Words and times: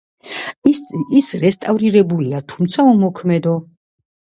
ის 1.19 1.29
რესტავრირებულია, 1.43 2.41
თუმცა 2.55 2.89
უმოქმედო. 2.95 3.57